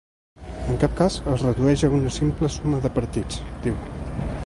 [0.75, 3.83] “En cap cas es redueix a una simple suma de partits”, diu.